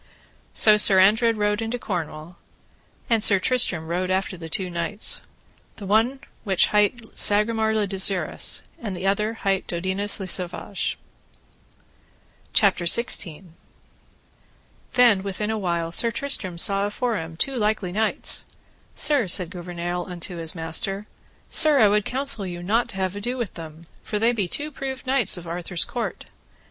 [0.55, 2.37] So Sir Andred rode into Cornwall,
[3.07, 5.21] and Sir Tristram rode after the two knights,
[5.75, 5.85] the
[6.43, 10.97] which one hight Sagramore le Desirous, and the other hight Dodinas le Savage.
[12.51, 13.43] CHAPTER XVI.
[14.97, 15.51] How Sir Tristram fought with two knights of the Round Table.
[15.51, 18.45] Then within a while Sir Tristram saw them afore him, two likely knights.
[18.95, 21.05] Sir, said Gouvernail unto his master,
[21.51, 24.71] Sir, I would counsel you not to have ado with them, for they be two
[24.71, 26.25] proved knights of Arthur's court.